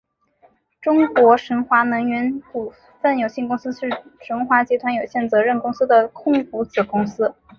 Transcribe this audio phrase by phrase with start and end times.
[0.81, 3.87] 中国神华能源股份有限公司是
[4.19, 7.35] 神华集团有限责任公司的控股子公司。